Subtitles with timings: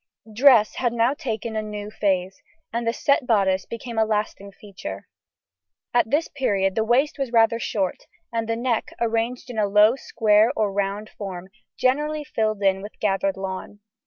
[0.33, 2.41] Dress had now taken a new phase,
[2.73, 5.07] and the set bodice became a lasting feature.
[5.93, 9.95] At this period the waist was rather short, and the neck, arranged in a low
[9.95, 13.81] square or round form, generally filled in with gathered lawn.